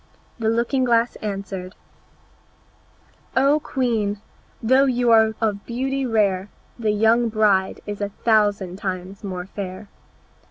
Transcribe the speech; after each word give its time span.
The 0.39 0.49
looking 0.49 0.83
glass 0.83 1.15
answered, 1.17 1.75
"O 3.37 3.59
Queen, 3.59 4.19
although 4.63 4.85
you 4.85 5.11
are 5.11 5.35
of 5.39 5.63
beauty 5.67 6.07
rare, 6.07 6.49
The 6.79 6.89
young 6.89 7.29
bride 7.29 7.81
is 7.85 8.01
a 8.01 8.09
thousand 8.09 8.77
times 8.77 9.23
more 9.23 9.45
fair." 9.45 9.89